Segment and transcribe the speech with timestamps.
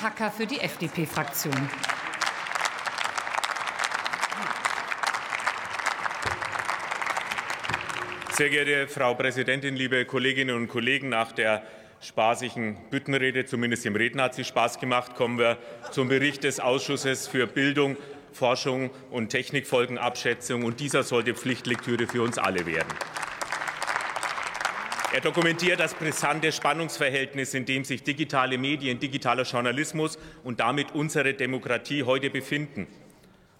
[0.00, 1.54] Hacker für die FDP-Fraktion.
[8.32, 11.08] Sehr geehrte Frau Präsidentin, liebe Kolleginnen und Kollegen!
[11.08, 11.62] Nach der
[12.00, 15.56] spaßigen Büttenrede, zumindest im Redner hat sie Spaß gemacht, kommen wir
[15.90, 17.96] zum Bericht des Ausschusses für Bildung,
[18.32, 20.64] Forschung und Technikfolgenabschätzung.
[20.64, 22.92] Und dieser sollte Pflichtlektüre für uns alle werden.
[25.12, 31.32] Er dokumentiert das brisante Spannungsverhältnis, in dem sich digitale Medien, digitaler Journalismus und damit unsere
[31.32, 32.88] Demokratie heute befinden.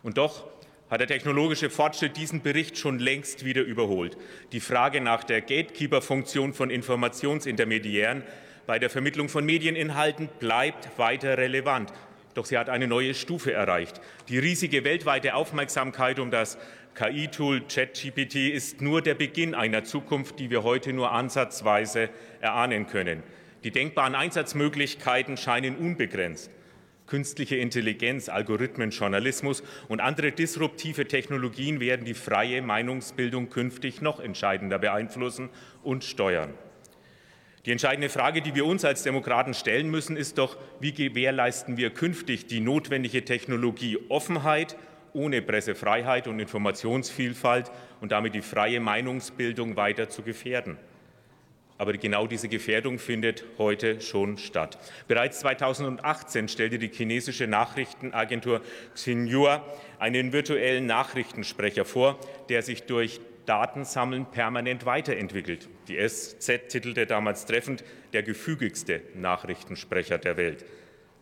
[0.02, 0.44] Und doch
[0.90, 4.16] hat der technologische Fortschritt diesen Bericht schon längst wieder überholt.
[4.52, 8.24] Die Frage nach der Gatekeeper-Funktion von Informationsintermediären
[8.66, 11.92] bei der Vermittlung von Medieninhalten bleibt weiter relevant.
[12.36, 13.98] Doch sie hat eine neue Stufe erreicht.
[14.28, 16.58] Die riesige weltweite Aufmerksamkeit um das
[16.94, 22.10] KI-Tool ChatGPT ist nur der Beginn einer Zukunft, die wir heute nur ansatzweise
[22.42, 23.22] erahnen können.
[23.64, 26.50] Die denkbaren Einsatzmöglichkeiten scheinen unbegrenzt.
[27.06, 34.78] Künstliche Intelligenz, Algorithmen, Journalismus und andere disruptive Technologien werden die freie Meinungsbildung künftig noch entscheidender
[34.78, 35.48] beeinflussen
[35.82, 36.52] und steuern.
[37.66, 41.90] Die entscheidende Frage, die wir uns als Demokraten stellen müssen, ist doch, wie gewährleisten wir
[41.90, 44.76] künftig die notwendige Technologieoffenheit
[45.12, 50.78] ohne Pressefreiheit und Informationsvielfalt und damit die freie Meinungsbildung weiter zu gefährden.
[51.76, 54.78] Aber genau diese Gefährdung findet heute schon statt.
[55.08, 58.60] Bereits 2018 stellte die chinesische Nachrichtenagentur
[58.94, 59.64] Xinhua
[59.98, 65.68] einen virtuellen Nachrichtensprecher vor, der sich durch Datensammeln permanent weiterentwickelt.
[65.88, 70.64] Die SZ titelte damals treffend der gefügigste Nachrichtensprecher der Welt.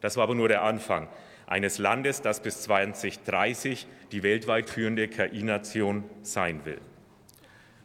[0.01, 1.09] Das war aber nur der Anfang
[1.47, 6.81] eines Landes, das bis 2030 die weltweit führende KI-Nation sein will.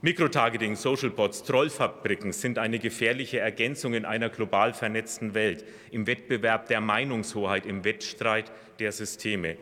[0.01, 6.79] Mikrotargeting, Socialbots, Trollfabriken sind eine gefährliche Ergänzung in einer global vernetzten Welt, im Wettbewerb der
[6.79, 9.57] Meinungshoheit, im Wettstreit der Systeme.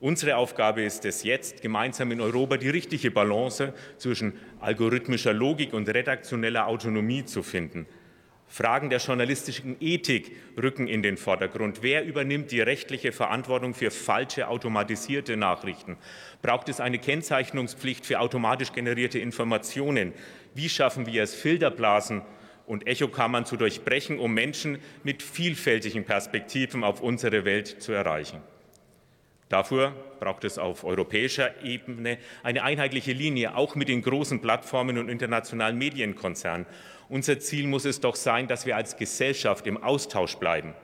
[0.00, 5.88] Unsere Aufgabe ist es jetzt, gemeinsam in Europa die richtige Balance zwischen algorithmischer Logik und
[5.88, 7.86] redaktioneller Autonomie zu finden.
[8.46, 11.82] Fragen der journalistischen Ethik rücken in den Vordergrund.
[11.82, 15.96] Wer übernimmt die rechtliche Verantwortung für falsche automatisierte Nachrichten?
[16.42, 20.12] Braucht es eine Kennzeichnungspflicht für automatisch generierte Informationen?
[20.54, 22.22] Wie schaffen wir es, Filterblasen
[22.66, 28.40] und Echokammern zu durchbrechen, um Menschen mit vielfältigen Perspektiven auf unsere Welt zu erreichen?
[29.48, 35.08] Dafür braucht es auf europäischer Ebene eine einheitliche Linie, auch mit den großen Plattformen und
[35.08, 36.66] internationalen Medienkonzernen.
[37.08, 40.74] Unser Ziel muss es doch sein, dass wir als Gesellschaft im Austausch bleiben,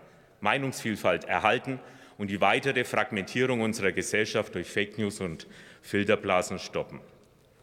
[0.41, 1.81] Meinungsvielfalt erhalten
[2.19, 5.47] und die weitere Fragmentierung unserer Gesellschaft durch Fake News und
[5.81, 7.01] Filterblasen stoppen.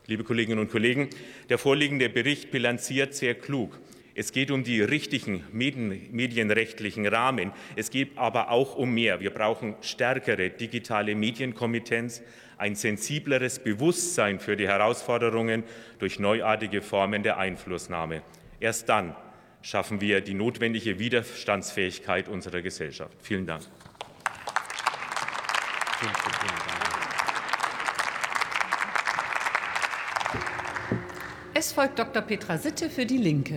[0.08, 1.10] Liebe Kolleginnen und Kollegen,
[1.50, 3.80] der vorliegende Bericht bilanziert sehr klug.
[4.20, 7.52] Es geht um die richtigen medienrechtlichen Rahmen.
[7.76, 9.20] Es geht aber auch um mehr.
[9.20, 12.24] Wir brauchen stärkere digitale Medienkompetenz,
[12.58, 15.64] ein sensibleres Bewusstsein für die Herausforderungen
[16.00, 18.24] durch neuartige Formen der Einflussnahme.
[18.60, 19.16] Erst dann
[19.62, 23.16] schaffen wir die notwendige Widerstandsfähigkeit unserer Gesellschaft.
[23.22, 23.62] Vielen Dank.
[31.54, 32.24] Es folgt Dr.
[32.24, 33.46] Petra Sitte für die Linke.